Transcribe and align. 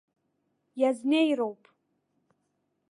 Иазнеироуп. 0.79 1.61